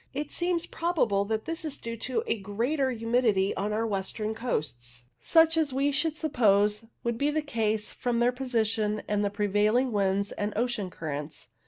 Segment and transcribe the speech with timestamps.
[0.15, 5.05] It seems probable that this is due to a greater humidity on our western coasts,
[5.19, 9.91] such as we should suppose would be the case from their position and the prevailing
[9.91, 11.49] winds and ocean currents.